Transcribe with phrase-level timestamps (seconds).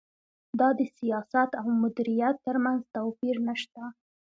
[0.59, 3.83] دا د سیاست او مدیریت ترمنځ توپیر نشته.